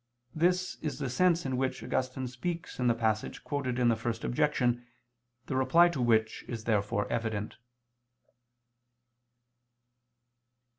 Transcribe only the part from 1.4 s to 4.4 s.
in which Augustine speaks in the passage quoted in the First